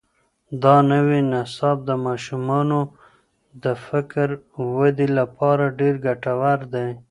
[0.63, 2.79] دا نوی نصاب د ماشومانو
[3.63, 4.35] د فکري
[4.75, 6.89] ودې لپاره ډېر ګټور دی.